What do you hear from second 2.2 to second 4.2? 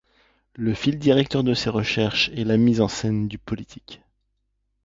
est la mise en scène du politique.